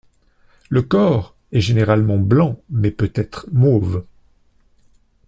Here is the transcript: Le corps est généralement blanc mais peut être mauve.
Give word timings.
Le 0.69 0.81
corps 0.81 1.35
est 1.51 1.59
généralement 1.61 2.17
blanc 2.17 2.59
mais 2.71 2.89
peut 2.89 3.11
être 3.13 3.45
mauve. 3.51 4.03